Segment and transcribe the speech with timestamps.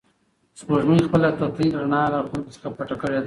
[0.59, 3.19] سپوږمۍ خپله تتې رڼا له خلکو څخه پټه کړې ده.